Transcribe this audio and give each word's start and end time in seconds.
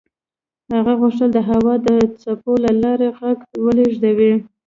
هغه 0.73 0.93
غوښتل 1.01 1.29
د 1.33 1.37
هوا 1.49 1.73
د 1.85 1.89
څپو 2.21 2.51
له 2.63 2.71
لارې 2.83 3.07
غږ 3.19 3.37
ولېږدوي. 3.63 4.33